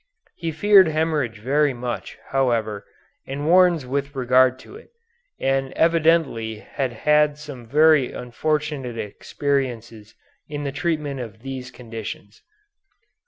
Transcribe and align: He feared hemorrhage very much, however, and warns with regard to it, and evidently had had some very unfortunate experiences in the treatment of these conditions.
He 0.35 0.49
feared 0.51 0.87
hemorrhage 0.87 1.37
very 1.37 1.75
much, 1.75 2.17
however, 2.29 2.87
and 3.27 3.45
warns 3.45 3.85
with 3.85 4.15
regard 4.15 4.57
to 4.65 4.75
it, 4.75 4.89
and 5.39 5.71
evidently 5.73 6.55
had 6.55 6.91
had 6.91 7.37
some 7.37 7.67
very 7.67 8.11
unfortunate 8.11 8.97
experiences 8.97 10.15
in 10.49 10.63
the 10.63 10.71
treatment 10.71 11.19
of 11.19 11.43
these 11.43 11.69
conditions. 11.69 12.41